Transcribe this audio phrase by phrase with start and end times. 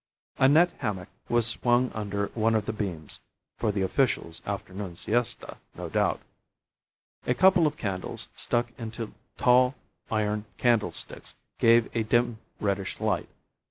[0.39, 3.19] A net hammock was swung under one of the beams
[3.59, 6.21] for the official's afternoon siesta, no doubt.
[7.27, 9.75] A couple of candles stuck into tall
[10.09, 13.29] iron candlesticks gave a dim reddish light.